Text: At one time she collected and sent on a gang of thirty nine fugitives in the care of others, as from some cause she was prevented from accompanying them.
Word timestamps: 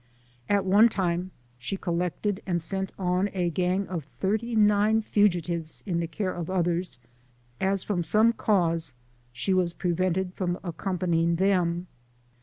At 0.49 0.65
one 0.65 0.89
time 0.89 1.29
she 1.59 1.77
collected 1.77 2.41
and 2.47 2.59
sent 2.59 2.91
on 2.97 3.29
a 3.33 3.51
gang 3.51 3.87
of 3.87 4.05
thirty 4.19 4.55
nine 4.55 5.03
fugitives 5.03 5.83
in 5.85 5.99
the 5.99 6.07
care 6.07 6.33
of 6.33 6.49
others, 6.49 6.97
as 7.59 7.83
from 7.83 8.01
some 8.01 8.33
cause 8.33 8.93
she 9.31 9.53
was 9.53 9.73
prevented 9.73 10.33
from 10.33 10.57
accompanying 10.63 11.35
them. 11.35 11.85